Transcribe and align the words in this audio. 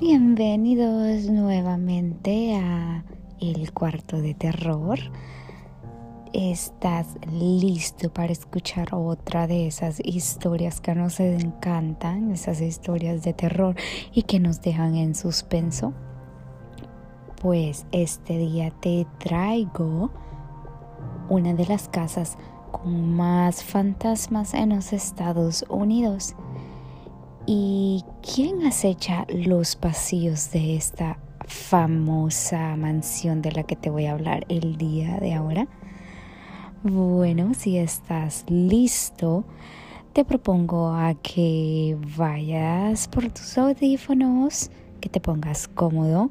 Bienvenidos 0.00 1.28
nuevamente 1.28 2.54
a 2.54 3.04
El 3.40 3.72
cuarto 3.72 4.22
de 4.22 4.32
terror. 4.32 4.96
¿Estás 6.32 7.16
listo 7.32 8.08
para 8.12 8.30
escuchar 8.30 8.94
otra 8.94 9.48
de 9.48 9.66
esas 9.66 10.00
historias 10.04 10.80
que 10.80 10.94
nos 10.94 11.18
encantan, 11.18 12.30
esas 12.30 12.60
historias 12.60 13.24
de 13.24 13.32
terror 13.32 13.74
y 14.12 14.22
que 14.22 14.38
nos 14.38 14.60
dejan 14.62 14.94
en 14.94 15.16
suspenso? 15.16 15.92
Pues 17.42 17.84
este 17.90 18.38
día 18.38 18.70
te 18.70 19.04
traigo 19.18 20.12
una 21.28 21.54
de 21.54 21.66
las 21.66 21.88
casas 21.88 22.38
con 22.70 23.16
más 23.16 23.64
fantasmas 23.64 24.54
en 24.54 24.68
los 24.68 24.92
Estados 24.92 25.64
Unidos. 25.68 26.36
¿Y 27.50 28.04
quién 28.20 28.66
acecha 28.66 29.26
los 29.30 29.74
pasillos 29.74 30.50
de 30.50 30.76
esta 30.76 31.18
famosa 31.46 32.76
mansión 32.76 33.40
de 33.40 33.52
la 33.52 33.62
que 33.62 33.74
te 33.74 33.88
voy 33.88 34.04
a 34.04 34.12
hablar 34.12 34.44
el 34.50 34.76
día 34.76 35.16
de 35.16 35.32
ahora? 35.32 35.66
Bueno, 36.82 37.54
si 37.54 37.78
estás 37.78 38.44
listo, 38.50 39.46
te 40.12 40.26
propongo 40.26 40.90
a 40.90 41.14
que 41.14 41.96
vayas 42.18 43.08
por 43.08 43.30
tus 43.30 43.56
audífonos, 43.56 44.70
que 45.00 45.08
te 45.08 45.18
pongas 45.18 45.68
cómodo 45.68 46.30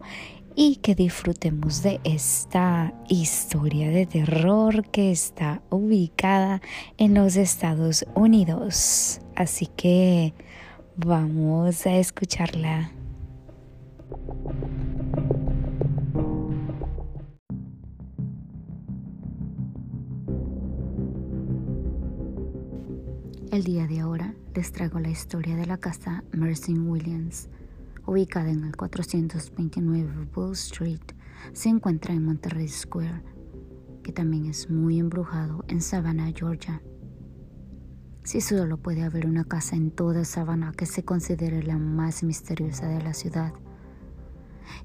y 0.55 0.76
que 0.76 0.93
disfrutemos 0.93 1.81
de 1.81 1.99
esta 2.04 2.93
historia 3.09 3.90
de 3.90 4.05
terror 4.05 4.88
que 4.91 5.09
está 5.09 5.63
ubicada 5.71 6.62
en 6.99 7.15
los 7.15 7.38
Estados 7.38 8.05
Unidos. 8.13 9.20
Así 9.35 9.65
que 9.65 10.35
Vamos 11.05 11.85
a 11.85 11.95
escucharla. 11.98 12.90
El 23.51 23.63
día 23.63 23.85
de 23.85 23.99
ahora 23.99 24.34
les 24.55 24.71
traigo 24.71 24.99
la 24.99 25.09
historia 25.09 25.55
de 25.55 25.67
la 25.67 25.77
casa 25.77 26.23
Mercy 26.31 26.73
Williams, 26.73 27.48
ubicada 28.07 28.49
en 28.49 28.63
el 28.63 28.76
429 28.76 30.29
Bull 30.34 30.54
Street. 30.54 31.13
Se 31.54 31.70
encuentra 31.70 32.15
en 32.15 32.26
Monterrey 32.26 32.67
Square, 32.67 33.21
que 34.01 34.11
también 34.11 34.48
es 34.48 34.71
muy 34.71 34.98
embrujado 34.98 35.63
en 35.67 35.79
Savannah, 35.79 36.32
Georgia 36.35 36.82
si 38.27 38.41
solo 38.41 38.75
puede 38.75 39.03
haber 39.03 39.25
una 39.25 39.45
casa 39.45 39.77
en 39.77 39.89
toda 39.89 40.25
Savannah 40.25 40.73
que 40.73 40.85
se 40.85 41.05
considere 41.05 41.63
la 41.63 41.77
más 41.77 42.23
misteriosa 42.23 42.85
de 42.89 43.01
la 43.01 43.13
ciudad. 43.13 43.53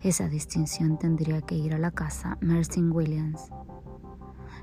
Esa 0.00 0.28
distinción 0.28 0.96
tendría 0.96 1.42
que 1.42 1.56
ir 1.56 1.74
a 1.74 1.78
la 1.78 1.90
casa 1.90 2.38
Mercy 2.40 2.80
Williams. 2.82 3.48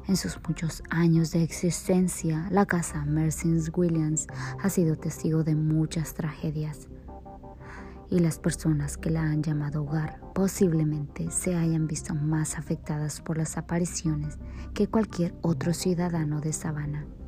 En 0.08 0.16
sus 0.16 0.40
muchos 0.48 0.82
años 0.90 1.32
de 1.32 1.44
existencia, 1.44 2.48
la 2.52 2.66
casa 2.66 3.04
Mercy 3.04 3.54
Williams 3.76 4.28
ha 4.64 4.70
sido 4.70 4.96
testigo 4.96 5.44
de 5.44 5.56
muchas 5.56 6.14
tragedias. 6.14 6.88
Y 8.10 8.20
las 8.20 8.40
personas 8.40 8.98
que 8.98 9.10
la 9.10 9.24
han 9.24 9.44
llamado 9.44 9.84
hogar 9.84 10.22
posiblemente 10.34 11.32
se 11.32 11.54
hayan 11.54 11.86
visto 11.86 12.16
más 12.16 12.58
afectadas 12.58 13.20
por 13.20 13.38
las 13.38 13.58
apariciones 13.58 14.40
que 14.74 14.88
cualquier 14.88 15.36
otro 15.42 15.74
ciudadano 15.74 16.40
de 16.40 16.54
Savannah. 16.54 17.19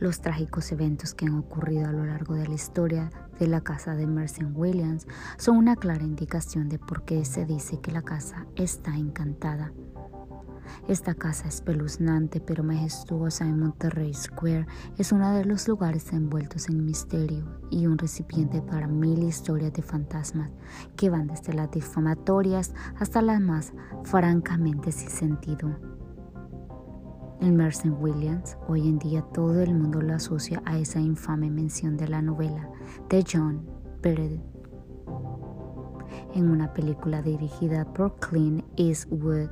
Los 0.00 0.20
trágicos 0.20 0.72
eventos 0.72 1.14
que 1.14 1.26
han 1.26 1.38
ocurrido 1.38 1.88
a 1.88 1.92
lo 1.92 2.04
largo 2.04 2.34
de 2.34 2.46
la 2.46 2.54
historia 2.54 3.10
de 3.38 3.46
la 3.46 3.60
casa 3.60 3.94
de 3.94 4.06
Mercy 4.06 4.44
Williams 4.44 5.06
son 5.38 5.56
una 5.56 5.76
clara 5.76 6.02
indicación 6.02 6.68
de 6.68 6.78
por 6.78 7.04
qué 7.04 7.24
se 7.24 7.46
dice 7.46 7.80
que 7.80 7.92
la 7.92 8.02
casa 8.02 8.46
está 8.56 8.96
encantada. 8.96 9.72
Esta 10.88 11.14
casa 11.14 11.48
espeluznante 11.48 12.40
pero 12.40 12.64
majestuosa 12.64 13.44
en 13.44 13.58
Monterrey 13.58 14.12
Square 14.12 14.66
es 14.98 15.12
uno 15.12 15.32
de 15.32 15.44
los 15.44 15.68
lugares 15.68 16.12
envueltos 16.12 16.68
en 16.68 16.84
misterio 16.84 17.60
y 17.70 17.86
un 17.86 17.96
recipiente 17.96 18.60
para 18.60 18.86
mil 18.86 19.22
historias 19.22 19.72
de 19.72 19.82
fantasmas 19.82 20.50
que 20.96 21.10
van 21.10 21.28
desde 21.28 21.54
las 21.54 21.70
difamatorias 21.70 22.74
hasta 22.98 23.22
las 23.22 23.40
más 23.40 23.72
francamente 24.04 24.92
sin 24.92 25.10
sentido. 25.10 26.03
El 27.40 27.52
Mercy 27.52 27.90
Williams, 27.90 28.56
hoy 28.68 28.88
en 28.88 28.98
día 28.98 29.22
todo 29.22 29.60
el 29.60 29.74
mundo 29.74 30.00
lo 30.00 30.14
asocia 30.14 30.62
a 30.64 30.78
esa 30.78 31.00
infame 31.00 31.50
mención 31.50 31.96
de 31.96 32.08
la 32.08 32.22
novela 32.22 32.70
de 33.08 33.24
John 33.30 33.66
Peredet 34.00 34.54
en 36.34 36.50
una 36.50 36.72
película 36.72 37.22
dirigida 37.22 37.84
por 37.84 38.16
Clint 38.16 38.64
Eastwood. 38.76 39.48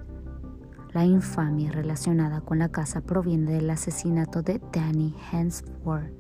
La 0.93 1.05
infamia 1.05 1.71
relacionada 1.71 2.41
con 2.41 2.59
la 2.59 2.71
casa 2.71 3.01
proviene 3.01 3.53
del 3.53 3.71
asesinato 3.71 4.43
de 4.43 4.61
Danny 4.73 5.15
Hensford, 5.33 6.11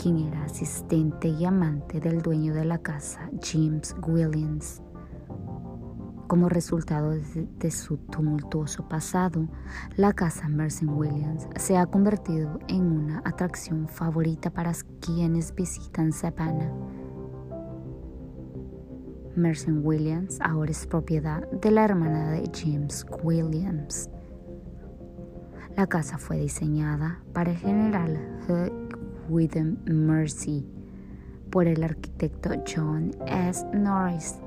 quien 0.00 0.18
era 0.18 0.44
asistente 0.44 1.28
y 1.28 1.44
amante 1.44 2.00
del 2.00 2.22
dueño 2.22 2.54
de 2.54 2.64
la 2.64 2.78
casa, 2.78 3.28
James 3.42 3.94
Williams. 4.06 4.82
Como 6.32 6.48
resultado 6.48 7.10
de, 7.10 7.70
su 7.70 7.98
tumultuoso 7.98 8.88
pasado, 8.88 9.46
la 9.96 10.14
casa 10.14 10.48
Mercy 10.48 10.86
Williams 10.86 11.46
se 11.56 11.76
ha 11.76 11.84
convertido 11.84 12.58
en 12.68 12.90
una 12.90 13.18
atracción 13.26 13.86
favorita 13.86 14.48
para 14.48 14.72
quienes 15.02 15.54
visitan 15.54 16.10
Savannah. 16.10 16.72
Mercy 19.36 19.72
Williams 19.72 20.38
ahora 20.40 20.70
es 20.70 20.86
propiedad 20.86 21.46
de 21.50 21.70
la 21.70 21.84
hermana 21.84 22.30
de 22.30 22.50
James 22.54 23.04
Williams. 23.22 24.08
La 25.76 25.86
casa 25.86 26.16
fue 26.16 26.38
diseñada 26.38 27.22
para 27.34 27.50
el 27.50 27.58
general 27.58 28.40
Hugh 28.48 28.72
Witham 29.28 29.76
Mercy 29.84 30.66
por 31.50 31.66
el 31.66 31.84
arquitecto 31.84 32.52
John 32.66 33.10
S. 33.26 33.66
Norris 33.74 34.41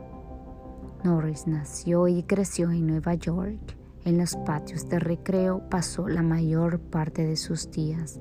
Norris 1.06 1.46
nació 1.46 2.08
y 2.08 2.24
creció 2.24 2.72
en 2.72 2.88
Nueva 2.88 3.14
York. 3.14 3.78
En 4.06 4.18
los 4.18 4.36
patios 4.38 4.90
de 4.90 4.98
recreo 4.98 5.62
pasó 5.70 6.08
la 6.08 6.24
mayor 6.24 6.80
parte 6.80 7.24
de 7.24 7.36
sus 7.36 7.70
días 7.70 8.20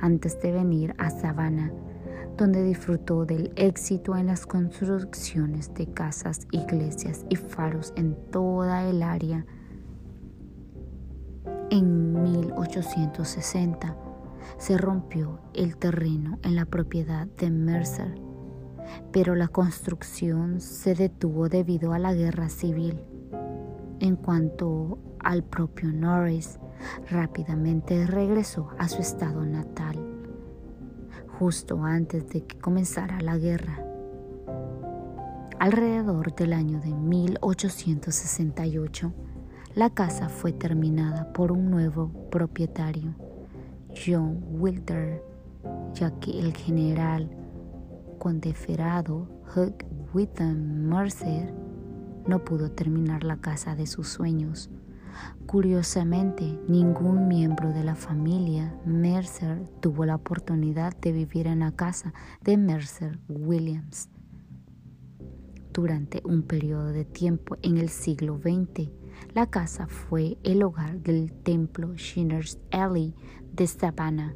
antes 0.00 0.40
de 0.40 0.52
venir 0.52 0.94
a 0.98 1.10
Savannah, 1.10 1.72
donde 2.36 2.62
disfrutó 2.62 3.24
del 3.26 3.52
éxito 3.56 4.16
en 4.16 4.28
las 4.28 4.46
construcciones 4.46 5.74
de 5.74 5.88
casas, 5.88 6.46
iglesias 6.52 7.26
y 7.30 7.34
faros 7.34 7.92
en 7.96 8.16
toda 8.30 8.88
el 8.88 9.02
área. 9.02 9.44
En 11.70 12.22
1860 12.22 13.96
se 14.56 14.78
rompió 14.78 15.40
el 15.52 15.76
terreno 15.76 16.38
en 16.44 16.54
la 16.54 16.64
propiedad 16.64 17.26
de 17.26 17.50
Mercer 17.50 18.14
pero 19.12 19.34
la 19.34 19.48
construcción 19.48 20.60
se 20.60 20.94
detuvo 20.94 21.48
debido 21.48 21.92
a 21.92 21.98
la 21.98 22.14
guerra 22.14 22.48
civil. 22.48 23.00
En 24.00 24.16
cuanto 24.16 24.98
al 25.20 25.44
propio 25.44 25.92
Norris, 25.92 26.58
rápidamente 27.10 28.06
regresó 28.06 28.70
a 28.78 28.88
su 28.88 29.00
estado 29.00 29.44
natal, 29.44 29.98
justo 31.38 31.82
antes 31.82 32.28
de 32.28 32.44
que 32.44 32.58
comenzara 32.58 33.20
la 33.20 33.38
guerra. 33.38 33.80
Alrededor 35.58 36.34
del 36.34 36.52
año 36.52 36.80
de 36.80 36.92
1868, 36.92 39.12
la 39.74 39.88
casa 39.90 40.28
fue 40.28 40.52
terminada 40.52 41.32
por 41.32 41.50
un 41.52 41.70
nuevo 41.70 42.10
propietario, 42.30 43.14
John 43.94 44.44
Wilder, 44.50 45.22
ya 45.94 46.10
que 46.20 46.38
el 46.38 46.54
general 46.54 47.30
condeferado 48.24 49.28
Hugh 49.54 49.84
Witham 50.14 50.88
Mercer 50.88 51.52
no 52.26 52.42
pudo 52.42 52.70
terminar 52.70 53.22
la 53.22 53.36
casa 53.36 53.76
de 53.76 53.86
sus 53.86 54.08
sueños. 54.08 54.70
Curiosamente, 55.44 56.58
ningún 56.66 57.28
miembro 57.28 57.74
de 57.74 57.84
la 57.84 57.94
familia 57.94 58.80
Mercer 58.86 59.68
tuvo 59.82 60.06
la 60.06 60.14
oportunidad 60.14 60.96
de 60.96 61.12
vivir 61.12 61.46
en 61.46 61.58
la 61.58 61.72
casa 61.72 62.14
de 62.40 62.56
Mercer 62.56 63.18
Williams. 63.28 64.08
Durante 65.74 66.22
un 66.24 66.44
periodo 66.44 66.92
de 66.92 67.04
tiempo 67.04 67.58
en 67.60 67.76
el 67.76 67.90
siglo 67.90 68.38
XX, 68.38 68.88
la 69.34 69.50
casa 69.50 69.86
fue 69.86 70.38
el 70.44 70.62
hogar 70.62 70.98
del 71.02 71.30
templo 71.30 71.94
Shinner's 71.94 72.58
Alley 72.70 73.14
de 73.52 73.66
Savannah 73.66 74.34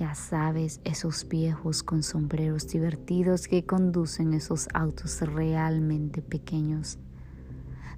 ya 0.00 0.14
sabes, 0.14 0.80
esos 0.84 1.28
viejos 1.28 1.82
con 1.82 2.02
sombreros 2.02 2.66
divertidos 2.68 3.46
que 3.46 3.66
conducen 3.66 4.32
esos 4.32 4.66
autos 4.72 5.20
realmente 5.20 6.22
pequeños. 6.22 6.98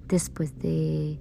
Después 0.09 0.59
de 0.59 1.21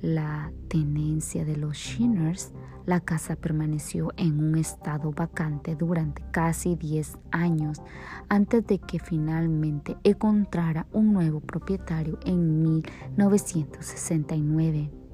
la 0.00 0.50
tenencia 0.68 1.44
de 1.44 1.58
los 1.58 1.76
Shinners, 1.76 2.52
la 2.86 3.00
casa 3.00 3.36
permaneció 3.36 4.14
en 4.16 4.42
un 4.42 4.56
estado 4.56 5.12
vacante 5.12 5.76
durante 5.76 6.22
casi 6.30 6.76
10 6.76 7.18
años 7.30 7.82
antes 8.30 8.66
de 8.66 8.78
que 8.78 8.98
finalmente 8.98 9.98
encontrara 10.02 10.86
un 10.92 11.12
nuevo 11.12 11.40
propietario 11.40 12.18
en 12.24 12.62
1969. 12.62 15.05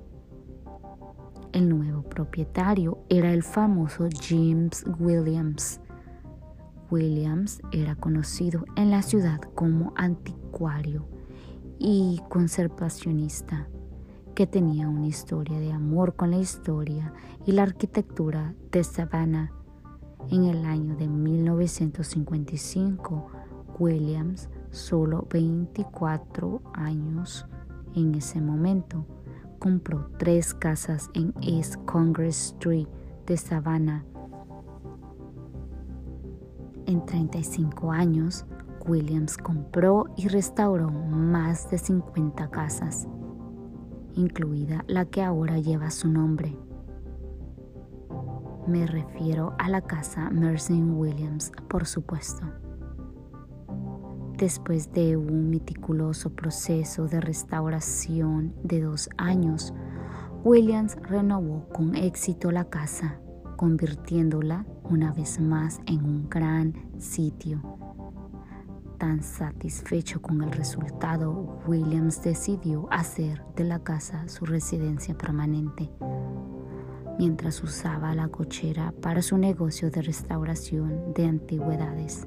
El 1.53 1.69
nuevo 1.69 2.03
propietario 2.03 3.05
era 3.11 3.31
el 3.31 3.43
famoso 3.43 4.09
James 4.27 4.87
Williams. 4.99 5.83
Williams 6.91 7.61
era 7.73 7.95
conocido 7.95 8.65
en 8.75 8.91
la 8.91 9.03
ciudad 9.03 9.39
como 9.55 9.93
anticuario 9.97 11.07
y 11.79 12.23
conservacionista 12.31 13.69
que 14.35 14.47
tenía 14.47 14.89
una 14.89 15.07
historia 15.07 15.61
de 15.61 15.73
amor 15.73 16.17
con 16.17 16.31
la 16.31 16.39
historia 16.39 17.13
y 17.45 17.53
la 17.53 17.65
arquitectura 17.65 18.55
de 18.71 18.83
Savannah. 18.83 19.53
En 20.31 20.45
el 20.45 20.65
año 20.65 20.97
de 20.97 21.07
1955, 21.07 23.27
Williams, 23.79 24.49
solo 24.71 25.27
24 25.31 26.63
años 26.73 27.45
en 27.95 28.15
ese 28.15 28.41
momento, 28.41 29.05
compró 29.63 30.11
tres 30.19 30.55
casas 30.55 31.09
en 31.15 31.33
East 31.41 31.77
Congress 31.85 32.55
Street 32.55 32.89
de 33.27 33.37
Savannah. 33.37 34.05
En 36.87 37.07
35 37.07 37.93
años, 37.93 38.45
Williams 38.85 39.37
compró 39.37 40.07
y 40.17 40.27
restauró 40.27 40.91
más 40.91 41.71
de 41.71 41.79
50 41.79 42.51
casas 42.51 43.07
incluida 44.15 44.85
la 44.89 45.05
que 45.05 45.23
ahora 45.23 45.59
lleva 45.59 45.91
su 45.91 46.09
nombre. 46.09 46.59
Me 48.67 48.87
refiero 48.87 49.55
a 49.59 49.69
la 49.69 49.81
casa 49.81 50.31
Mercy 50.31 50.83
Williams, 50.83 51.53
por 51.69 51.87
supuesto. 51.87 52.62
Después 54.43 54.93
de 54.93 55.17
un 55.17 55.51
meticuloso 55.51 56.31
proceso 56.31 57.07
de 57.07 57.21
restauración 57.21 58.53
de 58.65 58.81
dos 58.81 59.09
años, 59.17 59.73
Williams 60.43 60.97
renovó 61.01 61.69
con 61.69 61.95
éxito 61.95 62.51
la 62.51 62.65
casa, 62.65 63.21
convirtiéndola 63.57 64.67
una 64.83 65.13
vez 65.13 65.39
más 65.39 65.81
en 65.87 66.05
un 66.05 66.29
gran 66.29 66.75
sitio 66.99 67.63
Tan 68.99 69.23
satisfecho 69.23 70.21
con 70.21 70.43
el 70.43 70.51
resultado, 70.51 71.61
Williams 71.69 72.21
decidió 72.25 72.89
hacer 72.91 73.45
de 73.55 73.63
la 73.63 73.79
casa 73.79 74.27
su 74.27 74.45
residencia 74.45 75.17
permanente. 75.17 75.89
Mientras 77.17 77.63
usaba 77.63 78.13
la 78.17 78.27
cochera 78.27 78.93
para 79.03 79.23
su 79.23 79.39
negocio 79.39 79.89
de 79.93 80.03
restauración 80.03 81.15
de 81.15 81.27
antigüedades. 81.27 82.27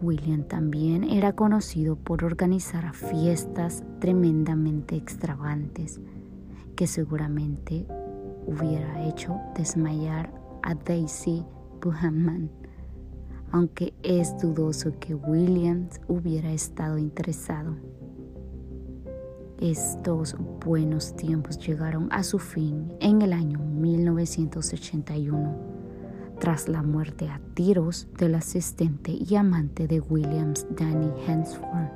William 0.00 0.44
también 0.44 1.04
era 1.04 1.34
conocido 1.34 1.96
por 1.96 2.24
organizar 2.24 2.94
fiestas 2.94 3.84
tremendamente 4.00 4.96
extravagantes 4.96 6.00
que 6.76 6.86
seguramente 6.86 7.86
hubiera 8.46 9.06
hecho 9.06 9.38
desmayar 9.54 10.32
a 10.62 10.74
Daisy 10.74 11.44
Buchanan 11.80 12.50
aunque 13.52 13.94
es 14.02 14.36
dudoso 14.38 14.98
que 14.98 15.14
Williams 15.14 16.00
hubiera 16.08 16.52
estado 16.52 16.98
interesado. 16.98 17.76
Estos 19.60 20.36
buenos 20.64 21.14
tiempos 21.16 21.58
llegaron 21.58 22.08
a 22.12 22.22
su 22.22 22.38
fin 22.38 22.92
en 23.00 23.22
el 23.22 23.32
año 23.32 23.58
1981, 23.58 25.75
tras 26.38 26.68
la 26.68 26.82
muerte 26.82 27.28
a 27.28 27.40
tiros 27.54 28.08
del 28.18 28.34
asistente 28.34 29.12
y 29.12 29.36
amante 29.36 29.86
de 29.86 30.00
Williams, 30.00 30.66
Danny 30.70 31.10
Hansford, 31.26 31.90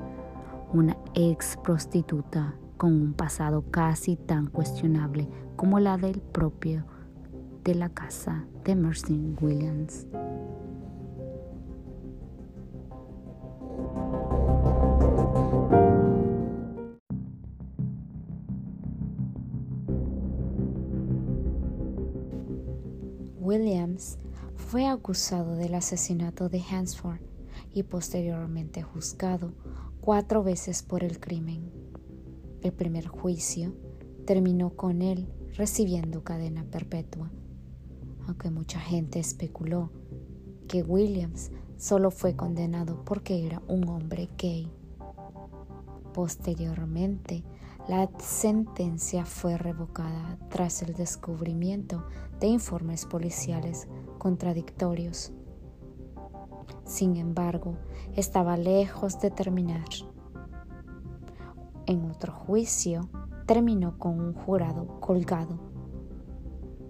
una 0.73 0.97
ex 1.15 1.57
prostituta 1.63 2.55
con 2.77 2.93
un 2.93 3.13
pasado 3.13 3.65
casi 3.71 4.17
tan 4.17 4.47
cuestionable 4.47 5.29
como 5.57 5.79
la 5.81 5.99
del 5.99 6.21
propio 6.21 6.85
de 7.65 7.75
la 7.75 7.91
casa 7.91 8.47
de 8.65 8.75
Mercy. 8.75 9.35
Williams 9.41 10.07
acusado 25.11 25.57
del 25.57 25.75
asesinato 25.75 26.49
de 26.49 26.63
Hansford 26.71 27.19
y 27.75 27.83
posteriormente 27.83 28.85
juzgado 28.85 29.55
cuatro 30.01 30.45
veces 30.45 30.85
por 30.85 31.03
el 31.03 31.19
crimen. 31.19 31.69
El 32.63 32.73
primer 32.73 33.09
juicio 33.09 33.75
terminó 34.25 34.77
con 34.77 35.03
él 35.03 35.27
recibiendo 35.57 36.23
cadena 36.23 36.63
perpetua, 36.63 37.29
aunque 38.29 38.51
mucha 38.51 38.79
gente 38.79 39.19
especuló 39.19 39.91
que 40.69 40.85
Williams 40.85 41.51
solo 41.77 42.13
fue 42.13 42.37
condenado 42.37 43.05
porque 43.05 43.45
era 43.45 43.61
un 43.67 43.89
hombre 43.89 44.29
gay. 44.39 44.71
Posteriormente, 46.15 47.43
la 47.89 48.09
sentencia 48.21 49.25
fue 49.25 49.59
revocada 49.59 50.39
tras 50.51 50.83
el 50.83 50.95
descubrimiento 50.95 52.07
de 52.39 52.47
informes 52.47 53.07
policiales 53.07 53.89
contradictorios. 54.21 55.33
Sin 56.85 57.17
embargo, 57.17 57.75
estaba 58.15 58.57
lejos 58.57 59.21
de 59.21 59.33
terminar. 59.33 59.89
En 61.87 62.09
otro 62.09 62.33
juicio, 62.33 63.09
terminó 63.47 63.99
con 63.99 64.21
un 64.21 64.33
jurado 64.33 65.01
colgado. 65.01 65.59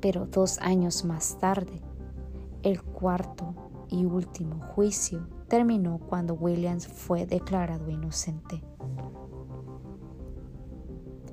Pero 0.02 0.26
dos 0.26 0.58
años 0.58 1.06
más 1.06 1.38
tarde, 1.38 1.80
el 2.62 2.82
cuarto 2.82 3.54
y 3.88 4.04
último 4.04 4.60
juicio 4.74 5.26
terminó 5.48 5.98
cuando 5.98 6.34
Williams 6.34 6.86
fue 6.86 7.24
declarado 7.24 7.88
inocente. 7.88 8.62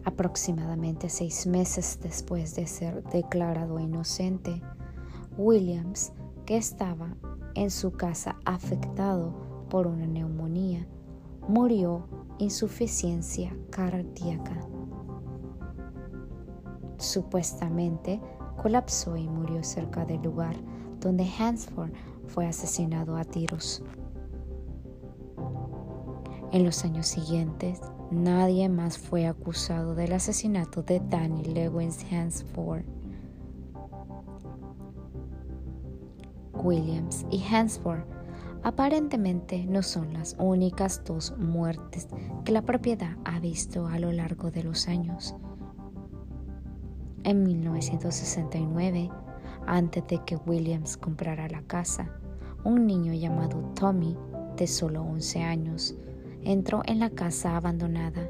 Aproximadamente 0.05 1.09
seis 1.09 1.45
meses 1.45 1.99
después 2.01 2.55
de 2.55 2.65
ser 2.65 3.03
declarado 3.03 3.79
inocente, 3.79 4.61
Williams, 5.37 6.11
que 6.45 6.57
estaba 6.57 7.15
en 7.55 7.71
su 7.71 7.91
casa 7.91 8.37
afectado 8.45 9.33
por 9.69 9.87
una 9.87 10.07
neumonía, 10.07 10.87
murió 11.47 12.07
insuficiencia 12.39 13.55
cardíaca. 13.69 14.67
Supuestamente 16.97 18.19
colapsó 18.61 19.15
y 19.15 19.27
murió 19.27 19.63
cerca 19.63 20.05
del 20.05 20.21
lugar 20.21 20.55
donde 20.99 21.27
Hansford 21.39 21.91
fue 22.27 22.47
asesinado 22.47 23.15
a 23.17 23.23
tiros. 23.23 23.83
En 26.51 26.63
los 26.63 26.83
años 26.85 27.07
siguientes, 27.07 27.81
nadie 28.09 28.69
más 28.69 28.97
fue 28.97 29.27
acusado 29.27 29.95
del 29.95 30.13
asesinato 30.13 30.81
de 30.81 30.99
Danny 30.99 31.43
Lewis 31.43 32.05
Hansford. 32.11 32.96
Williams 36.67 37.25
y 37.31 37.41
Hansford 37.49 38.01
aparentemente 38.61 39.65
no 39.65 39.81
son 39.81 40.11
las 40.11 40.35
únicas 40.37 41.01
dos 41.05 41.33
muertes 41.37 42.09
que 42.43 42.51
la 42.51 42.61
propiedad 42.61 43.15
ha 43.23 43.39
visto 43.39 43.87
a 43.87 43.97
lo 43.99 44.11
largo 44.11 44.51
de 44.51 44.63
los 44.63 44.89
años. 44.89 45.33
En 47.23 47.43
1969, 47.43 49.09
antes 49.65 50.05
de 50.07 50.21
que 50.25 50.35
Williams 50.35 50.97
comprara 50.97 51.47
la 51.47 51.61
casa, 51.61 52.11
un 52.65 52.85
niño 52.85 53.13
llamado 53.13 53.59
Tommy, 53.73 54.17
de 54.57 54.67
solo 54.67 55.03
11 55.03 55.43
años, 55.43 55.95
entró 56.43 56.81
en 56.85 56.99
la 56.99 57.11
casa 57.11 57.55
abandonada, 57.55 58.29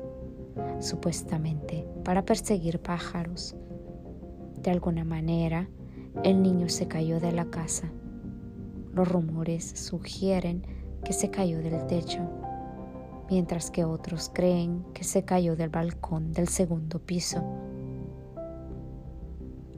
supuestamente 0.80 1.88
para 2.04 2.24
perseguir 2.24 2.80
pájaros. 2.80 3.56
De 4.62 4.70
alguna 4.70 5.04
manera, 5.04 5.68
el 6.24 6.44
niño 6.44 6.70
se 6.70 6.88
cayó 6.88 7.20
de 7.20 7.32
la 7.32 7.46
casa. 7.46 7.92
Los 8.98 9.08
rumores 9.08 9.64
sugieren 9.64 10.64
que 11.06 11.14
se 11.14 11.30
cayó 11.30 11.60
del 11.60 11.88
techo, 11.88 12.20
mientras 13.30 13.72
que 13.72 13.86
otros 13.86 14.30
creen 14.34 14.84
que 14.94 15.06
se 15.06 15.24
cayó 15.24 15.56
del 15.56 15.70
balcón 15.70 16.34
del 16.34 16.50
segundo 16.50 17.00
piso. 17.00 17.42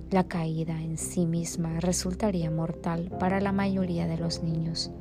La 0.10 0.24
caída 0.24 0.82
en 0.82 0.98
sí 0.98 1.28
misma 1.28 1.80
resultaría 1.80 2.50
mortal 2.50 3.12
para 3.20 3.40
la 3.40 3.52
mayoría 3.52 4.08
de 4.08 4.18
los 4.18 4.42
niños 4.42 4.92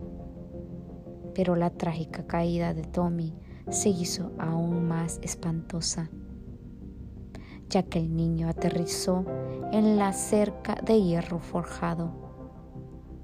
pero 1.39 1.55
la 1.55 1.71
trágica 1.71 2.27
caída 2.27 2.75
de 2.75 2.83
Tommy 2.83 3.33
se 3.71 3.91
hizo 3.91 4.33
aún 4.39 4.89
más 4.89 5.21
espantosa. 5.23 6.11
ya 7.71 7.85
que 7.85 8.01
el 8.01 8.17
niño 8.17 8.49
aterrizó 8.49 9.25
en 9.71 9.99
la 9.99 10.13
cerca 10.13 10.75
de 10.85 11.01
hierro 11.01 11.39
forjado, 11.39 12.28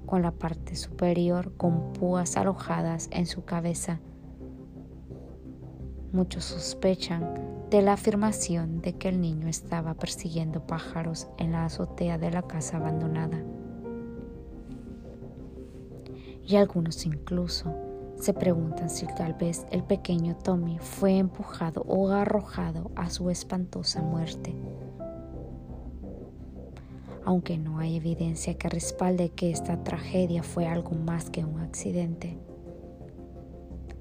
con 0.05 0.21
la 0.21 0.31
parte 0.31 0.75
superior 0.75 1.53
con 1.57 1.93
púas 1.93 2.37
alojadas 2.37 3.09
en 3.11 3.25
su 3.25 3.45
cabeza. 3.45 3.99
Muchos 6.11 6.45
sospechan 6.45 7.45
de 7.69 7.81
la 7.81 7.93
afirmación 7.93 8.81
de 8.81 8.93
que 8.93 9.09
el 9.09 9.19
niño 9.19 9.47
estaba 9.47 9.95
persiguiendo 9.95 10.65
pájaros 10.65 11.27
en 11.37 11.51
la 11.51 11.65
azotea 11.65 12.17
de 12.17 12.31
la 12.31 12.43
casa 12.43 12.77
abandonada. 12.77 13.43
Y 16.47 16.55
algunos 16.57 17.05
incluso 17.05 17.73
se 18.19 18.33
preguntan 18.33 18.89
si 18.89 19.07
tal 19.07 19.33
vez 19.33 19.65
el 19.71 19.83
pequeño 19.83 20.37
Tommy 20.37 20.77
fue 20.79 21.17
empujado 21.17 21.81
o 21.87 22.09
arrojado 22.09 22.91
a 22.95 23.09
su 23.09 23.29
espantosa 23.29 24.01
muerte. 24.01 24.55
Aunque 27.25 27.57
no 27.57 27.79
hay 27.79 27.97
evidencia 27.97 28.57
que 28.57 28.69
respalde 28.69 29.29
que 29.29 29.49
esta 29.49 29.83
tragedia 29.83 30.43
fue 30.43 30.67
algo 30.67 30.91
más 30.91 31.29
que 31.29 31.43
un 31.43 31.59
accidente. 31.59 32.37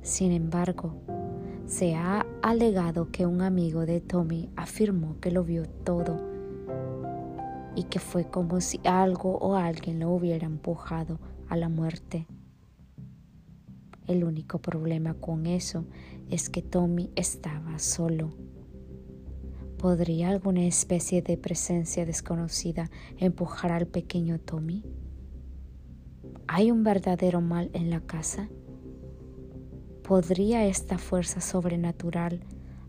Sin 0.03 0.31
embargo, 0.31 0.95
se 1.67 1.95
ha 1.95 2.27
alegado 2.43 3.11
que 3.11 3.25
un 3.25 3.41
amigo 3.41 3.87
de 3.87 4.03
Tommy 4.03 4.51
afirmó 4.55 5.19
que 5.21 5.31
lo 5.31 5.43
vio 5.43 5.67
todo 5.67 6.21
y 7.75 7.85
que 7.85 7.99
fue 7.99 8.29
como 8.29 8.61
si 8.61 8.81
algo 8.85 9.39
o 9.39 9.57
alguien 9.57 10.01
lo 10.01 10.11
hubiera 10.11 10.47
empujado 10.47 11.19
a 11.49 11.57
la 11.57 11.71
muerte. 11.71 12.27
El 14.07 14.25
único 14.25 14.59
problema 14.59 15.15
con 15.15 15.47
eso 15.47 15.87
es 16.29 16.51
que 16.51 16.61
Tommy 16.61 17.11
estaba 17.17 17.79
solo. 17.79 18.35
¿Podría 19.85 20.31
alguna 20.31 20.65
especie 20.65 21.21
de 21.21 21.37
presencia 21.37 22.07
desconocida 22.07 22.91
empujar 23.19 23.71
al 23.71 23.87
pequeño 23.87 24.41
Tommy? 24.41 24.83
¿Hay 26.49 26.71
un 26.71 26.85
verdadero 26.85 27.43
mal 27.43 27.69
en 27.75 27.91
la 27.91 28.01
casa? 28.01 28.49
¿Podría 30.03 30.65
esta 30.65 30.97
fuerza 30.97 31.43
sobrenatural 31.43 32.41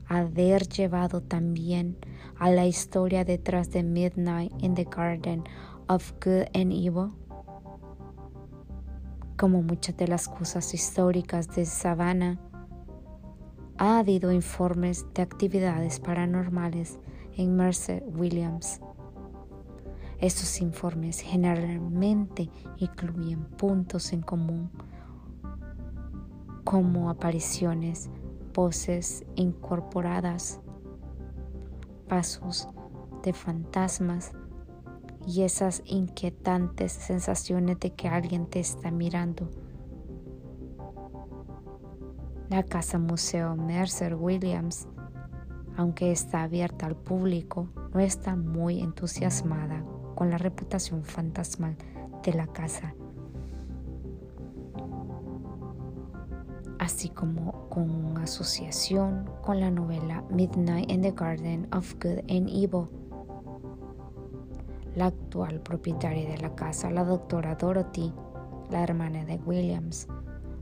haber 0.08 0.70
llevado 0.70 1.20
también 1.20 1.98
a 2.38 2.50
la 2.50 2.66
historia 2.66 3.26
detrás 3.26 3.72
de 3.72 3.84
Midnight 3.84 4.54
in 4.64 4.74
the 4.74 4.86
Garden 4.86 5.44
of 5.90 6.14
Good 6.24 6.46
and 6.54 6.72
Evil? 6.72 7.12
Como 9.36 9.62
muchas 9.62 9.98
de 9.98 10.08
las 10.08 10.30
cosas 10.30 10.74
históricas 10.74 11.54
de 11.58 11.66
Savannah, 11.66 12.40
ha 13.78 14.00
habido 14.00 14.32
informes 14.32 15.06
de 15.14 15.22
actividades 15.22 16.00
paranormales 16.00 17.00
en 17.36 17.56
Mercer 17.56 18.04
Williams. 18.08 18.80
Estos 20.20 20.62
informes 20.62 21.20
generalmente 21.20 22.50
incluyen 22.78 23.44
puntos 23.44 24.14
en 24.14 24.22
común 24.22 24.72
como 26.64 27.10
apariciones, 27.10 28.10
voces 28.54 29.26
incorporadas, 29.36 30.62
pasos 32.08 32.68
de 33.24 33.34
fantasmas, 33.34 34.32
y 35.28 35.42
esas 35.42 35.82
inquietantes 35.86 36.92
sensaciones 36.92 37.80
de 37.80 37.94
que 37.94 38.08
alguien 38.08 38.46
te 38.46 38.60
está 38.60 38.92
mirando. 38.92 39.50
La 42.50 42.62
Casa 42.62 43.00
Museo 43.00 43.56
Mercer 43.56 44.14
Williams, 44.14 44.88
aunque 45.78 46.12
está 46.12 46.44
abierta 46.44 46.86
al 46.86 46.96
público, 46.96 47.70
no 47.92 48.00
está 48.00 48.36
muy 48.36 48.82
entusiasmada 48.82 49.84
con 50.14 50.30
la 50.30 50.38
reputación 50.38 51.04
fantasmal 51.04 51.76
de 52.24 52.34
la 52.34 52.46
casa, 52.46 52.94
así 56.78 57.10
como 57.10 57.68
con 57.70 58.16
asociación 58.20 59.28
con 59.42 59.60
la 59.60 59.72
novela 59.72 60.24
Midnight 60.30 60.92
in 60.92 61.02
the 61.02 61.12
Garden 61.12 61.68
of 61.74 61.96
Good 61.96 62.20
and 62.30 62.48
Evil. 62.48 62.86
La 64.96 65.08
actual 65.08 65.62
propietaria 65.62 66.30
de 66.30 66.38
la 66.38 66.54
casa, 66.54 66.92
la 66.92 67.04
doctora 67.04 67.56
Dorothy, 67.56 68.14
la 68.70 68.84
hermana 68.84 69.26
de 69.26 69.38
Williams, 69.38 70.08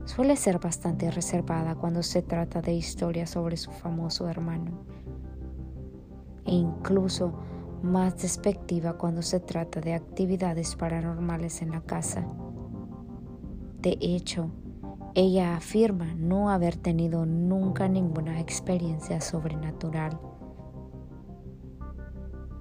suele 0.04 0.36
ser 0.36 0.58
bastante 0.58 1.10
reservada 1.10 1.74
cuando 1.74 2.02
se 2.02 2.22
trata 2.22 2.60
de 2.60 2.74
historias 2.74 3.30
sobre 3.30 3.56
su 3.56 3.70
famoso 3.70 4.28
hermano, 4.28 4.84
e 6.44 6.54
incluso 6.54 7.32
más 7.82 8.16
despectiva 8.20 8.94
cuando 8.94 9.22
se 9.22 9.40
trata 9.40 9.80
de 9.80 9.94
actividades 9.94 10.76
paranormales 10.76 11.62
en 11.62 11.70
la 11.70 11.80
casa. 11.82 12.26
De 13.80 13.98
hecho, 14.00 14.50
ella 15.14 15.56
afirma 15.56 16.14
no 16.14 16.50
haber 16.50 16.76
tenido 16.76 17.24
nunca 17.26 17.88
ninguna 17.88 18.40
experiencia 18.40 19.20
sobrenatural 19.20 20.18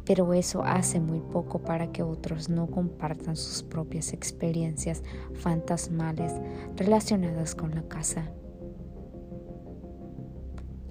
pero 0.06 0.34
eso 0.34 0.64
hace 0.64 1.00
muy 1.00 1.20
poco 1.20 1.60
para 1.60 1.92
que 1.92 2.04
otros 2.04 2.50
no 2.50 2.68
compartan 2.68 3.36
sus 3.36 3.64
propias 3.64 4.14
experiencias 4.14 5.04
fantasmales 5.36 6.34
relacionadas 6.76 7.56
con 7.56 7.74
la 7.74 7.84
casa. 7.84 8.32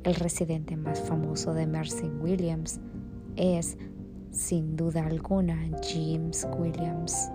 El 0.05 0.15
residente 0.17 0.77
más 0.77 1.01
famoso 1.01 1.55
de 1.55 1.67
Mercy 1.67 2.09
Williams 2.21 2.81
es, 3.37 3.77
sin 4.31 4.77
duda 4.77 5.07
alguna, 5.07 5.57
James 5.83 6.47
Williams. 6.59 7.31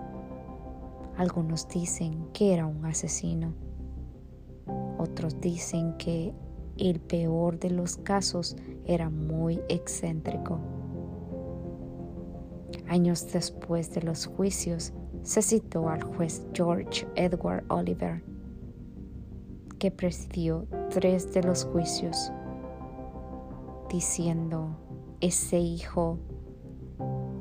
Algunos 1.16 1.68
dicen 1.68 2.28
que 2.32 2.52
era 2.52 2.66
un 2.66 2.84
asesino. 2.84 3.54
Otros 4.98 5.40
dicen 5.40 5.96
que 5.96 6.34
el 6.76 7.00
peor 7.00 7.58
de 7.58 7.70
los 7.70 7.96
casos 7.96 8.56
era 8.84 9.08
muy 9.08 9.60
excéntrico. 9.68 10.60
Años 12.88 13.30
después 13.32 13.94
de 13.94 14.02
los 14.02 14.26
juicios, 14.26 14.92
se 15.22 15.42
citó 15.42 15.90
al 15.90 16.02
juez 16.02 16.46
George 16.54 17.06
Edward 17.16 17.64
Oliver, 17.68 18.22
que 19.78 19.90
presidió 19.90 20.66
tres 20.90 21.32
de 21.34 21.42
los 21.42 21.64
juicios, 21.64 22.32
diciendo, 23.90 24.70
ese 25.20 25.58
hijo 25.58 26.18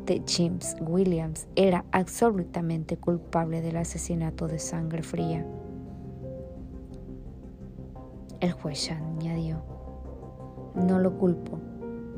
de 0.06 0.22
James 0.28 0.76
Williams 0.82 1.48
era 1.56 1.86
absolutamente 1.92 2.98
culpable 2.98 3.62
del 3.62 3.78
asesinato 3.78 4.48
de 4.48 4.60
sangre 4.60 5.04
fría. 5.04 5.46
El 8.40 8.52
juez 8.52 8.92
añadió, 8.92 9.64
no 10.76 11.00
lo 11.00 11.18
culpo, 11.18 11.60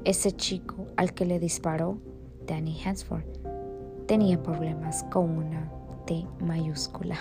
ese 0.04 0.32
chico 0.32 0.88
al 0.98 1.14
que 1.14 1.26
le 1.26 1.40
disparó 1.40 1.98
Danny 2.50 2.82
Hansford 2.84 3.26
tenía 4.08 4.42
problemas 4.42 5.04
con 5.12 5.30
una 5.30 5.72
T 6.08 6.26
mayúscula. 6.40 7.16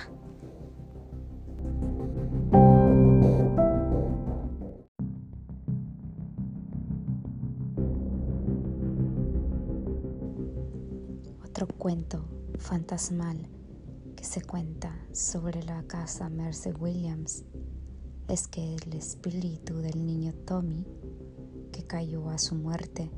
Otro 11.45 11.67
cuento 11.77 12.25
fantasmal 12.59 13.37
que 14.17 14.25
se 14.25 14.41
cuenta 14.41 14.97
sobre 15.13 15.63
la 15.63 15.83
casa 15.83 16.31
Mercy 16.31 16.71
Williams 16.71 17.45
es 18.29 18.49
que 18.49 18.77
el 18.77 18.95
espíritu 18.95 19.77
del 19.77 20.07
niño 20.07 20.33
Tommy, 20.47 20.87
que 21.71 21.85
cayó 21.85 22.31
a 22.31 22.39
su 22.39 22.55
muerte, 22.55 23.11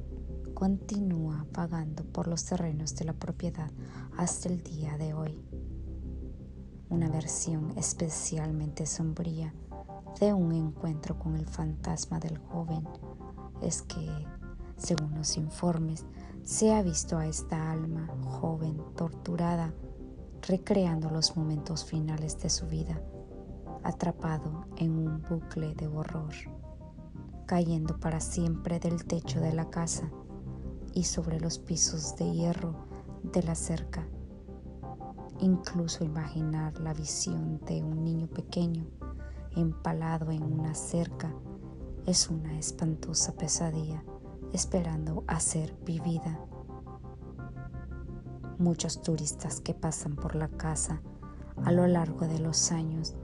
continúa 0.61 1.47
pagando 1.55 2.05
por 2.05 2.29
los 2.29 2.45
terrenos 2.45 2.95
de 2.95 3.07
la 3.07 3.15
propiedad 3.15 3.71
hasta 4.19 4.51
el 4.51 4.63
día 4.63 4.99
de 4.99 5.15
hoy. 5.15 5.43
Una 6.91 7.09
versión 7.09 7.73
especialmente 7.79 8.85
sombría 8.85 9.55
de 10.21 10.35
un 10.35 10.53
encuentro 10.53 11.19
con 11.19 11.37
el 11.37 11.47
fantasma 11.47 12.21
del 12.21 12.37
joven 12.37 12.87
es 13.63 13.81
que, 13.81 14.07
según 14.77 15.15
los 15.15 15.39
informes, 15.39 16.05
se 16.45 16.75
ha 16.75 16.83
visto 16.83 17.17
a 17.17 17.27
esta 17.27 17.73
alma 17.73 18.07
joven 18.23 18.83
torturada 18.97 19.73
recreando 20.43 21.09
los 21.09 21.39
momentos 21.39 21.87
finales 21.87 22.39
de 22.39 22.51
su 22.51 22.67
vida, 22.67 23.01
atrapado 23.83 24.67
en 24.77 24.91
un 24.91 25.23
bucle 25.23 25.75
de 25.75 25.87
horror, 25.87 26.35
cayendo 27.47 27.99
para 27.99 28.21
siempre 28.21 28.79
del 28.79 29.07
techo 29.07 29.41
de 29.41 29.55
la 29.55 29.71
casa 29.71 30.11
y 30.95 31.05
sobre 31.05 31.41
los 31.41 31.59
pisos 31.59 32.17
de 32.17 32.31
hierro 32.31 32.75
de 33.23 33.43
la 33.43 33.55
cerca. 33.55 34.07
Incluso 35.41 36.05
imaginar 36.05 36.79
la 36.81 36.93
visión 36.93 37.61
de 37.67 37.83
un 37.83 38.05
niño 38.05 38.27
pequeño 38.29 38.87
empalado 39.57 40.31
en 40.31 40.43
una 40.43 40.75
cerca 40.75 41.33
es 42.07 42.29
una 42.29 42.59
espantosa 42.59 43.33
pesadilla 43.37 44.05
esperando 44.53 45.25
a 45.27 45.41
ser 45.41 45.75
vivida. 45.85 46.41
Muchos 48.59 49.01
turistas 49.01 49.61
que 49.61 49.75
pasan 49.75 50.17
por 50.17 50.35
la 50.35 50.49
casa 50.49 51.01
a 51.65 51.73
lo 51.73 51.87
largo 51.87 52.27
de 52.27 52.39
los 52.39 52.73
años 52.73 53.15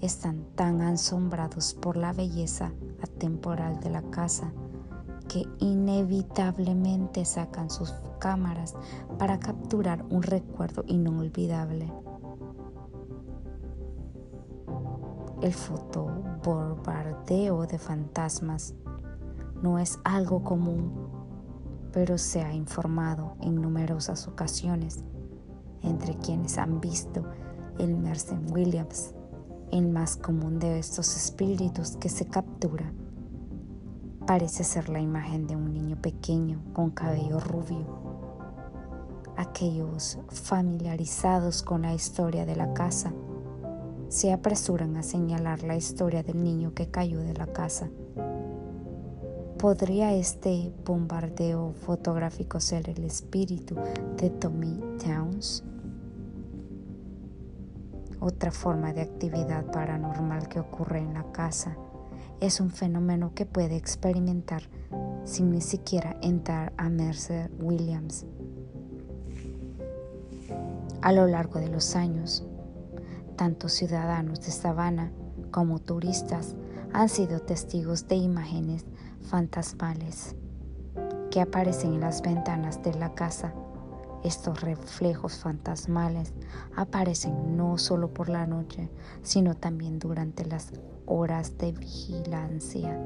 están 0.00 0.44
tan 0.54 0.80
asombrados 0.82 1.74
por 1.74 1.96
la 1.96 2.12
belleza 2.12 2.72
atemporal 3.02 3.80
de 3.80 3.90
la 3.90 4.02
casa 4.10 4.52
que 5.28 5.46
inevitablemente 5.58 7.24
sacan 7.24 7.70
sus 7.70 7.94
cámaras 8.18 8.74
para 9.18 9.38
capturar 9.38 10.04
un 10.10 10.22
recuerdo 10.22 10.84
inolvidable. 10.86 11.92
El 15.42 15.52
fotobombardeo 15.52 17.66
de 17.66 17.78
fantasmas 17.78 18.74
no 19.62 19.78
es 19.78 19.98
algo 20.04 20.42
común, 20.42 20.92
pero 21.92 22.18
se 22.18 22.42
ha 22.42 22.52
informado 22.52 23.36
en 23.40 23.60
numerosas 23.60 24.28
ocasiones 24.28 25.04
entre 25.82 26.16
quienes 26.16 26.58
han 26.58 26.80
visto 26.80 27.24
el 27.78 27.96
Mercer 27.96 28.38
Williams, 28.50 29.14
el 29.72 29.88
más 29.88 30.16
común 30.16 30.58
de 30.58 30.78
estos 30.78 31.16
espíritus 31.16 31.96
que 31.96 32.08
se 32.08 32.26
captura. 32.26 32.92
Parece 34.26 34.64
ser 34.64 34.88
la 34.88 34.98
imagen 34.98 35.46
de 35.46 35.54
un 35.54 35.72
niño 35.72 35.94
pequeño 36.02 36.60
con 36.72 36.90
cabello 36.90 37.38
rubio. 37.38 37.86
Aquellos 39.36 40.18
familiarizados 40.28 41.62
con 41.62 41.82
la 41.82 41.94
historia 41.94 42.44
de 42.44 42.56
la 42.56 42.74
casa 42.74 43.12
se 44.08 44.32
apresuran 44.32 44.96
a 44.96 45.04
señalar 45.04 45.62
la 45.62 45.76
historia 45.76 46.24
del 46.24 46.42
niño 46.42 46.74
que 46.74 46.90
cayó 46.90 47.20
de 47.20 47.34
la 47.34 47.46
casa. 47.46 47.88
¿Podría 49.58 50.12
este 50.12 50.72
bombardeo 50.84 51.74
fotográfico 51.74 52.58
ser 52.58 52.90
el 52.90 53.04
espíritu 53.04 53.76
de 54.16 54.30
Tommy 54.30 54.80
Towns? 55.04 55.62
Otra 58.18 58.50
forma 58.50 58.92
de 58.92 59.02
actividad 59.02 59.70
paranormal 59.70 60.48
que 60.48 60.58
ocurre 60.58 60.98
en 60.98 61.14
la 61.14 61.30
casa 61.30 61.76
es 62.40 62.60
un 62.60 62.70
fenómeno 62.70 63.32
que 63.34 63.46
puede 63.46 63.76
experimentar 63.76 64.62
sin 65.24 65.50
ni 65.50 65.60
siquiera 65.60 66.16
entrar 66.22 66.72
a 66.76 66.88
Mercer 66.88 67.50
Williams. 67.60 68.26
A 71.02 71.12
lo 71.12 71.26
largo 71.26 71.60
de 71.60 71.68
los 71.68 71.96
años, 71.96 72.44
tanto 73.36 73.68
ciudadanos 73.68 74.40
de 74.40 74.50
Savannah 74.50 75.12
como 75.50 75.78
turistas 75.78 76.54
han 76.92 77.08
sido 77.08 77.40
testigos 77.40 78.08
de 78.08 78.16
imágenes 78.16 78.84
fantasmales 79.22 80.34
que 81.30 81.40
aparecen 81.40 81.94
en 81.94 82.00
las 82.00 82.22
ventanas 82.22 82.82
de 82.82 82.94
la 82.94 83.14
casa. 83.14 83.52
Estos 84.26 84.60
reflejos 84.60 85.36
fantasmales 85.36 86.32
aparecen 86.74 87.56
no 87.56 87.78
solo 87.78 88.12
por 88.12 88.28
la 88.28 88.44
noche, 88.44 88.90
sino 89.22 89.54
también 89.54 90.00
durante 90.00 90.44
las 90.44 90.72
horas 91.06 91.56
de 91.58 91.70
vigilancia. 91.70 93.00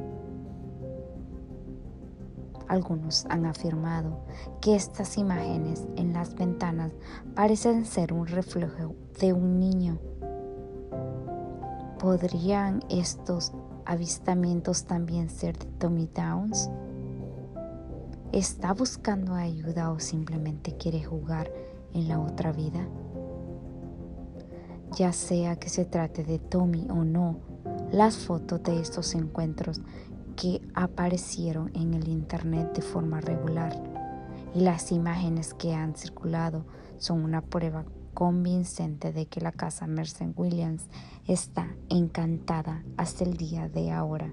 Algunos 2.69 3.27
han 3.27 3.45
afirmado 3.45 4.25
que 4.63 4.75
estas 4.75 5.19
imágenes 5.19 5.87
en 5.97 6.15
las 6.15 6.35
ventanas 6.35 6.93
parecen 7.35 7.85
ser 7.85 8.15
un 8.15 8.27
reflejo 8.27 8.95
de 9.21 9.35
un 9.35 9.61
niño 9.61 9.99
¿Podrían 12.01 12.83
estos 12.89 13.53
avistamientos 13.85 14.85
también 14.85 15.29
ser 15.29 15.59
de 15.59 15.67
Tommy 15.79 16.09
Downs? 16.15 16.71
¿Está 18.33 18.73
buscando 18.75 19.35
ayuda 19.35 19.91
o 19.91 19.99
simplemente 19.99 20.77
quiere 20.77 21.03
jugar 21.03 21.53
en 21.93 22.07
la 22.07 22.21
otra 22.21 22.53
vida? 22.53 22.87
Ya 24.97 25.13
sea 25.13 25.57
que 25.57 25.69
se 25.69 25.85
trate 25.85 26.23
de 26.23 26.39
Tommy 26.39 26.87
o 26.91 27.05
no, 27.05 27.41
las 27.91 28.19
fotos 28.19 28.63
de 28.63 28.79
estos 28.79 29.17
encuentros 29.17 29.81
que 30.37 30.63
aparecieron 30.75 31.73
en 31.75 31.93
el 31.93 32.07
Internet 32.07 32.73
de 32.73 32.83
forma 32.83 33.21
regular 33.21 33.83
y 34.55 34.61
las 34.61 34.93
imágenes 34.93 35.53
que 35.53 35.75
han 35.75 35.97
circulado 35.97 36.65
son 36.99 37.25
una 37.25 37.43
prueba 37.43 37.85
convincente 38.15 39.13
de 39.13 39.27
que 39.27 39.41
la 39.41 39.51
casa 39.51 39.89
Mercer 39.89 40.33
Williams 40.37 40.89
está 41.27 41.75
encantada 41.89 42.85
hasta 42.97 43.25
el 43.25 43.37
día 43.37 43.69
de 43.69 43.91
ahora. 43.91 44.33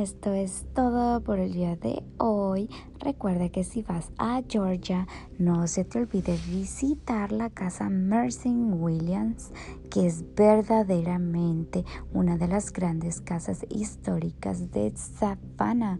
Esto 0.00 0.32
es 0.32 0.66
todo 0.74 1.20
por 1.22 1.38
el 1.38 1.52
día 1.52 1.76
de 1.76 2.02
hoy. 2.16 2.70
Recuerda 2.98 3.50
que 3.50 3.64
si 3.64 3.82
vas 3.82 4.10
a 4.16 4.42
Georgia, 4.48 5.06
no 5.38 5.66
se 5.66 5.84
te 5.84 5.98
olvide 5.98 6.38
visitar 6.48 7.32
la 7.32 7.50
casa 7.50 7.90
Mercy 7.90 8.48
Williams, 8.48 9.52
que 9.90 10.06
es 10.06 10.24
verdaderamente 10.34 11.84
una 12.14 12.38
de 12.38 12.48
las 12.48 12.72
grandes 12.72 13.20
casas 13.20 13.66
históricas 13.68 14.70
de 14.70 14.90
Savannah. 14.96 15.98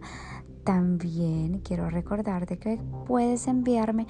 También 0.63 1.59
quiero 1.59 1.89
recordarte 1.89 2.57
que 2.57 2.79
puedes 3.05 3.47
enviarme 3.47 4.07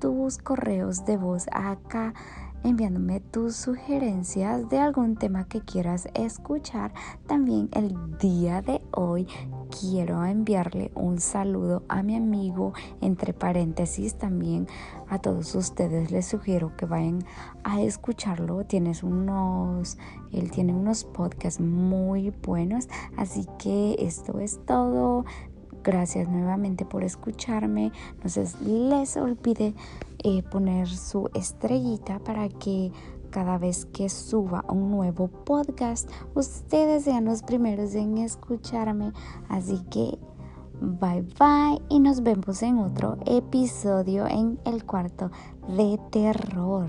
tus 0.00 0.38
correos 0.38 1.04
de 1.04 1.18
voz 1.18 1.46
acá 1.52 2.14
enviándome 2.64 3.20
tus 3.20 3.54
sugerencias 3.54 4.68
de 4.70 4.78
algún 4.78 5.16
tema 5.16 5.46
que 5.46 5.60
quieras 5.60 6.08
escuchar. 6.14 6.94
También 7.26 7.68
el 7.72 7.94
día 8.18 8.62
de 8.62 8.80
hoy 8.92 9.28
quiero 9.80 10.24
enviarle 10.24 10.90
un 10.94 11.20
saludo 11.20 11.82
a 11.88 12.02
mi 12.02 12.16
amigo, 12.16 12.72
entre 13.02 13.34
paréntesis 13.34 14.14
también 14.14 14.66
a 15.08 15.18
todos 15.18 15.54
ustedes 15.54 16.10
les 16.10 16.26
sugiero 16.26 16.74
que 16.76 16.86
vayan 16.86 17.24
a 17.64 17.82
escucharlo. 17.82 18.64
Tienes 18.64 19.02
unos, 19.02 19.98
él 20.32 20.50
tiene 20.50 20.72
unos 20.72 21.04
podcasts 21.04 21.60
muy 21.60 22.30
buenos, 22.30 22.88
así 23.16 23.46
que 23.58 23.96
esto 23.98 24.40
es 24.40 24.58
todo. 24.64 25.26
Gracias 25.84 26.30
nuevamente 26.30 26.86
por 26.86 27.04
escucharme. 27.04 27.92
No 28.22 28.30
se 28.30 28.46
les 28.64 29.18
olvide 29.18 29.74
eh, 30.24 30.42
poner 30.42 30.88
su 30.88 31.30
estrellita 31.34 32.18
para 32.18 32.48
que 32.48 32.90
cada 33.30 33.58
vez 33.58 33.84
que 33.86 34.08
suba 34.08 34.64
un 34.68 34.90
nuevo 34.90 35.28
podcast, 35.28 36.10
ustedes 36.34 37.04
sean 37.04 37.24
los 37.26 37.42
primeros 37.42 37.94
en 37.94 38.18
escucharme. 38.18 39.12
Así 39.48 39.82
que 39.90 40.18
bye 40.80 41.22
bye 41.38 41.80
y 41.88 42.00
nos 42.00 42.22
vemos 42.22 42.62
en 42.62 42.78
otro 42.78 43.18
episodio 43.26 44.26
en 44.26 44.58
el 44.64 44.84
cuarto 44.84 45.30
de 45.68 46.00
terror. 46.10 46.88